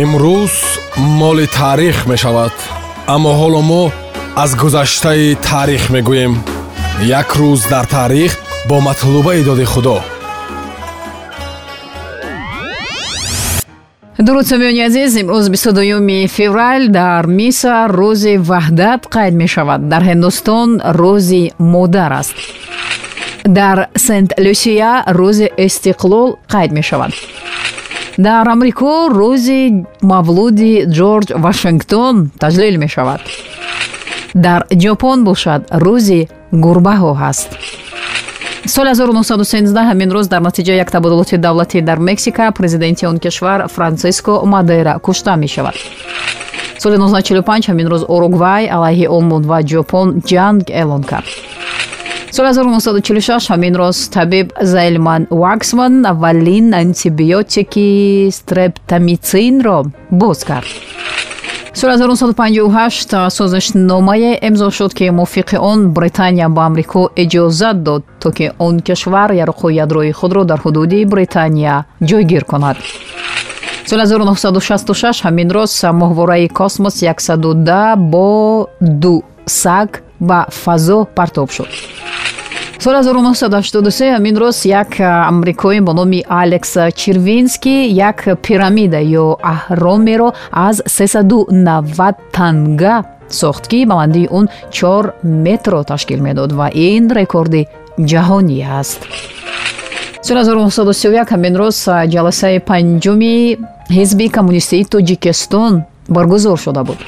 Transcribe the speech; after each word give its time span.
имрӯз 0.00 0.54
моли 0.96 1.46
таърих 1.46 2.06
мешавад 2.06 2.54
аммо 3.14 3.30
ҳоло 3.40 3.60
мо 3.70 3.82
аз 4.42 4.50
гузаштаи 4.62 5.36
таърих 5.48 5.84
мегӯем. 5.94 6.34
Як 7.20 7.28
рӯз 7.40 7.60
дар 7.72 7.84
таърих 7.84 8.32
бо 8.68 8.80
матлубаи 8.80 9.42
доди 9.44 9.64
худо. 9.64 9.98
Дуруд 14.18 14.46
сомиёни 14.46 14.82
азиз 14.88 15.12
имрӯз 15.22 15.46
22 15.50 16.28
феврал 16.28 16.82
дар 16.88 17.26
миср 17.26 17.88
рӯзи 18.00 18.34
ваҳдат 18.50 19.02
қайд 19.14 19.34
мешавад? 19.42 19.80
Дар 19.92 20.02
ҳиндустон 20.10 20.68
рӯзи 21.00 21.52
модар 21.58 22.12
аст. 22.20 22.36
Дар 23.44 23.78
сент 23.96 24.30
люсия 24.44 25.04
рӯзи 25.18 25.46
истиқлол 25.66 26.28
қайд 26.52 26.70
мешавад 26.78 27.12
дар 28.18 28.48
амрико 28.48 29.08
рӯзи 29.20 29.62
мавлуди 30.02 30.74
ҷорҷ 30.98 31.28
вашингтон 31.44 32.14
таҷлил 32.42 32.76
мешавад. 32.84 33.20
Дар 34.34 34.60
ҷопон 34.82 35.18
бошад 35.28 35.62
рӯзи 35.84 36.20
гурбаҳо 36.64 37.12
ҳаст. 37.22 37.50
Соли 38.74 38.90
1913 38.94 39.90
ҳамин 39.90 40.10
рӯз 40.16 40.26
дар 40.28 40.40
натиҷаи 40.48 40.76
як 40.84 40.90
табодулоти 40.90 41.36
давлатӣ 41.36 41.80
дар 41.82 41.98
мексика 41.98 42.52
президенти 42.58 43.06
он 43.06 43.18
кишвар 43.18 43.68
франсиско 43.68 44.42
мадера 44.46 44.98
кушта 44.98 45.36
мешавад. 45.36 45.74
Соли 46.78 46.96
1945 46.96 47.68
ҳамин 47.70 47.86
рӯз 47.92 48.02
уругвай 48.08 48.68
алайҳи 48.76 49.06
олмон 49.06 49.42
ва 49.50 49.58
ҷопон 49.62 50.08
ҷанг 50.30 50.64
эълон 50.70 51.02
кард 51.02 51.28
соли 52.32 52.48
1946 52.48 53.50
ҳамин 53.50 53.74
роз 53.76 54.08
табиб 54.08 54.52
зайлман 54.60 55.26
ваксман 55.30 56.06
аввалин 56.06 56.74
антибиотики 56.74 58.30
стрептамитсинро 58.32 59.84
боз 60.10 60.44
кард 60.44 60.66
соли 61.74 61.92
1958 61.92 63.30
созишномае 63.30 64.38
имзо 64.48 64.70
шуд 64.70 64.94
ки 64.94 65.10
мувофиқи 65.10 65.56
он 65.56 65.92
британия 65.92 66.48
ба 66.48 66.66
амрико 66.66 67.10
иҷозат 67.16 67.82
дод 67.82 68.02
то 68.20 68.30
ки 68.32 68.52
он 68.58 68.80
кишвар 68.80 69.30
ярӯқҳои 69.32 69.74
ядрои 69.84 70.12
худро 70.12 70.44
дар 70.44 70.58
ҳудуди 70.64 71.04
британия 71.04 71.84
ҷойгир 72.00 72.44
кунад. 72.44 72.76
Соли 73.86 74.02
1966 74.06 75.22
ҳамин 75.24 75.48
роз 75.50 75.84
моҳвораи 75.92 76.48
космос 76.48 76.94
110 77.02 77.96
бо 77.96 78.68
ду 78.80 79.22
саг 79.46 80.02
ба 80.28 80.46
фазо 80.48 80.98
партоб 81.18 81.50
шуд. 81.50 81.68
Соли 82.82 82.96
1983 82.96 84.16
ҳамин 84.16 84.36
роз 84.42 84.64
як 84.64 85.00
амрикоӣ 85.00 85.80
бо 85.80 85.92
номи 85.92 86.24
алекс 86.28 86.72
чирвинский 86.94 87.90
як 88.08 88.18
пирамида 88.42 89.00
ё 89.22 89.36
аҳромеро 89.54 90.28
аз 90.50 90.82
390 90.86 92.14
танга 92.32 93.04
сохт 93.28 93.68
ки 93.68 93.84
баландии 93.84 94.28
он 94.30 94.48
4 94.70 95.12
метрро 95.22 95.84
ташкил 95.84 96.20
медод 96.22 96.52
ва 96.52 96.70
ин 96.74 97.10
рекорди 97.10 97.68
ҷаҳонӣ 97.98 98.58
аст. 98.80 99.00
Соли 100.22 100.38
1931 100.38 101.30
ҳамин 101.32 101.54
роз 101.62 101.76
ҷаласаи 102.14 102.58
панҷуми 102.70 103.58
ҳизби 103.96 104.26
коммунистии 104.36 104.84
тоҷикистон 104.84 105.72
баргузор 106.08 106.58
шуда 106.64 106.82
буд 106.84 106.98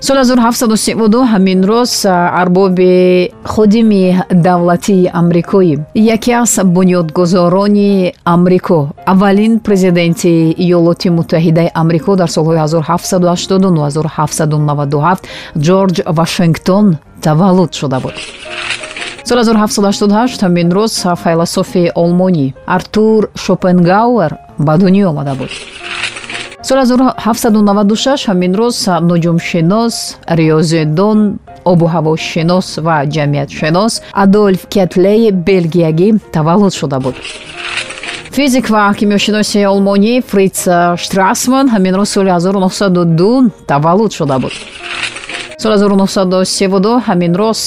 соли 0.00 0.24
1732 0.24 1.24
ҳамин 1.32 1.64
роз 1.64 2.06
арбоби 2.42 3.30
ходими 3.44 4.22
давлатии 4.30 5.10
амрикоӣ 5.12 5.78
яке 5.94 6.32
аз 6.32 6.58
бунёдгузорони 6.64 8.12
амрико. 8.24 8.88
Аввалин 9.06 9.60
президенти 9.60 10.54
иёлоти 10.64 11.08
муттаҳидаи 11.18 11.70
амрико 11.74 12.16
дар 12.16 12.28
солҳои 12.28 12.58
1789-1797 12.58 15.18
ҷорҷ 15.66 15.96
вашингтон 16.18 16.96
таваллуд 17.22 17.74
шуда 17.74 18.00
буд. 18.00 18.14
Соли 19.28 19.44
1788 19.44 20.42
ҳамин 20.42 20.68
рӯз 20.78 20.92
файласофи 21.22 21.84
олмонӣ 22.02 22.46
артур 22.66 23.30
шопенгауэр 23.44 24.32
ба 24.58 24.78
дунё 24.78 25.08
омада 25.10 25.34
буд 25.34 25.50
соли 26.62 26.80
1796 26.80 28.26
ҳамин 28.28 28.52
рӯз 28.60 28.78
нуҷумшинос 29.08 29.94
риёзидон 30.38 31.18
обуҳавошинос 31.72 32.68
ва 32.86 32.96
ҷамъиятшинос 33.14 33.92
адольф 34.24 34.62
кетлей 34.74 35.22
белгиягӣ 35.48 36.08
таваллуд 36.34 36.74
шуда 36.80 36.98
буд. 37.04 37.16
Физик 38.36 38.66
ва 38.74 38.82
кимиёшиноси 38.98 39.60
олмонӣ 39.72 40.14
фриц 40.30 40.58
штрасман 41.02 41.66
ҳамин 41.74 41.94
рӯз 42.00 42.08
соли 42.16 42.30
1902 42.30 43.50
таваллуд 43.70 44.12
шуда 44.18 44.38
буд. 44.42 44.54
Соли 45.62 45.76
1932 45.78 47.00
ҳамин 47.08 47.32
рӯз 47.42 47.60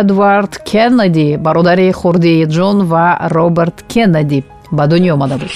эдвард 0.00 0.52
кеннеди 0.70 1.36
бародари 1.36 1.92
хурдии 1.92 2.46
ҷон 2.56 2.76
ва 2.90 3.06
роберт 3.36 3.76
кеннеди 3.92 4.44
ба 4.76 4.84
дунё 4.90 5.12
омада 5.16 5.36
буд 5.42 5.52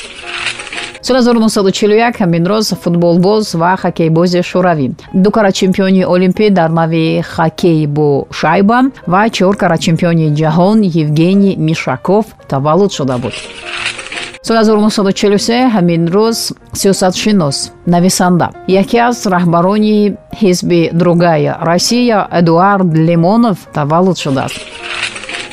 соли 1.02 1.18
1941 1.18 2.20
ҳамин 2.20 2.46
роз 2.46 2.74
футболбоз 2.82 3.54
ва 3.54 3.76
хоккейбози 3.76 4.40
шӯравӣ. 4.50 4.88
Дукара 5.14 5.52
чемпиони 5.52 6.02
олимпӣ 6.14 6.50
дар 6.50 6.70
нави 6.70 7.22
хоккей 7.34 7.86
бо 7.86 8.26
шайба 8.30 8.78
ва 9.12 9.22
чоркара 9.36 9.78
чемпиони 9.78 10.26
ҷаҳон 10.40 10.78
евгений 11.02 11.56
мишаков 11.56 12.24
таваллуд 12.48 12.92
шуда 12.92 13.18
буд. 13.18 13.34
Соли 14.46 14.58
1943 14.58 15.74
ҳамин 15.74 16.02
рӯз 16.14 16.38
сиёсатшинос 16.80 17.56
нависанда. 17.86 18.48
Яке 18.68 18.98
аз 18.98 19.26
раҳбарони 19.26 20.16
ҳизби 20.40 20.90
другая 20.92 21.58
россия 21.70 22.28
эдуард 22.40 22.94
лимонов 23.08 23.58
таваллуд 23.74 24.18
шудааст. 24.18 24.60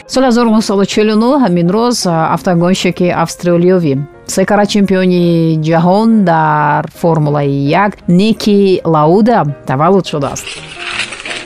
Соли 0.08 0.26
1949 0.26 1.40
ҳамин 1.44 1.68
рӯз 1.76 1.98
автогонщики 2.36 3.08
австралиёвӣ 3.24 3.94
секара 4.30 4.66
чемпиони 4.66 5.60
ҷаҳон 5.68 6.24
дар 6.24 6.84
формулаи 7.02 7.52
як 7.86 7.92
ники 8.08 8.82
лауда 8.86 9.40
таваллуд 9.66 10.06
шудааст. 10.12 10.46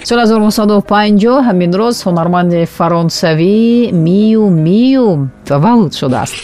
Соли 0.03 0.23
1950 0.27 1.47
ҳамин 1.47 1.71
рӯз 1.79 1.95
ҳунарманди 2.07 2.61
фаронсавӣ 2.77 3.91
мию 4.05 4.45
мию 4.65 5.29
таваллуд 5.49 5.93
шудааст. 6.01 6.35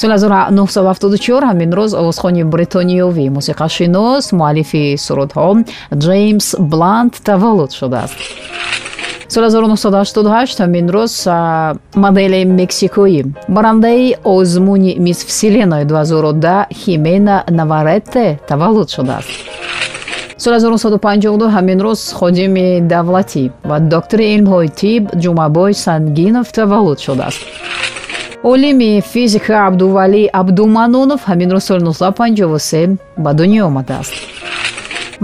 Соли 0.00 0.12
1974 0.12 1.44
ҳамин 1.50 1.70
рӯз 1.78 1.92
овозхони 2.00 2.42
бритониёвӣ 2.52 3.24
мусиқашинос 3.36 4.24
муаллифи 4.38 4.84
сурудҳо 5.06 5.48
ҷеймс 6.06 6.46
бланд 6.72 7.12
таваллуд 7.28 7.72
шудааст 7.80 8.18
соли 9.32 9.46
1988 9.46 10.60
ҳамин 10.60 10.86
рӯз 10.96 11.14
модели 11.94 12.44
мексикоӣ. 12.44 13.22
барандаи 13.48 14.16
озмуни 14.24 14.92
мисс 14.98 15.24
вселенной 15.24 15.84
2010 15.84 16.66
химена 16.74 17.44
наваретте 17.48 18.40
таваллуд 18.48 18.88
шудааст. 18.90 19.28
соли 20.36 20.56
1952 20.56 21.48
ҳамин 21.56 21.78
рӯз 21.86 22.00
ходими 22.18 22.80
давлатӣ 22.92 23.44
ва 23.64 23.78
доктори 23.80 24.24
илмҳои 24.34 24.68
тиб 24.80 25.02
ҷумъабой 25.22 25.74
сангинов 25.74 26.46
таваллуд 26.52 26.98
шудааст. 27.06 27.40
олими 28.42 29.00
физика 29.12 29.54
абдувалӣ 29.68 30.22
абдуманонов 30.40 31.20
ҳамин 31.30 31.50
рӯз 31.54 31.64
соли 31.68 31.82
1953 31.84 32.98
ба 33.24 33.30
дунё 33.38 33.62
омадааст 33.70 34.39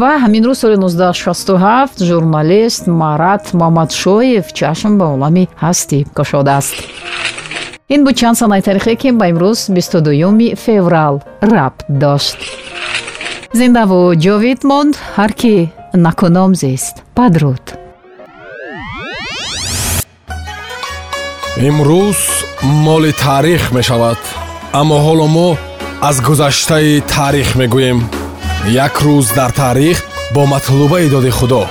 ва 0.01 0.11
ҳамин 0.23 0.43
рӯз 0.49 0.59
соли 0.63 0.77
1967 0.77 2.05
журналист 2.11 2.83
марат 3.03 3.45
муҳаммадшоев 3.59 4.47
чашм 4.59 4.93
ба 4.99 5.07
олами 5.15 5.45
ҳастӣ 5.65 5.99
кушодааст 6.17 6.77
ин 7.95 8.01
буд 8.05 8.17
чанд 8.21 8.37
санаи 8.41 8.63
таърихе 8.67 8.95
ки 9.01 9.11
ба 9.21 9.27
имрӯз 9.33 9.59
22 9.71 10.57
феврал 10.65 11.15
рабт 11.53 11.81
дошт. 11.89 12.39
Зиндаву 13.59 14.01
ҷовид 14.25 14.61
монд 14.71 14.95
ҳар 15.17 15.33
ки 15.41 15.55
накуном 16.05 16.53
зист. 16.63 16.95
Падруд. 17.17 17.65
Имрӯз 21.69 22.21
моли 22.85 23.13
таърих 23.25 23.63
мешавад 23.77 24.21
аммо 24.81 24.97
ҳоло 25.07 25.27
мо 25.37 25.49
аз 26.09 26.17
гузаштаи 26.27 27.01
таърих 27.15 27.49
мегӯем 27.61 27.99
як 28.69 28.95
рӯз 29.03 29.35
дар 29.35 29.53
таърих 29.53 30.05
бо 30.35 30.47
матлубаи 30.47 31.09
доди 31.09 31.31
худо 31.31 31.69